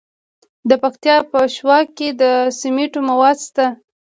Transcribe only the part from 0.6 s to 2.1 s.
د پکتیا په شواک کې